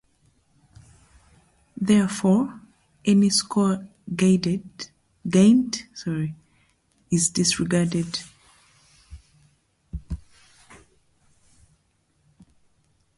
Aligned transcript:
Therefore, 1.79 2.59
any 3.05 3.29
score 3.29 3.87
gained 4.15 4.89
is 7.11 7.29
disregarded. 7.29 8.19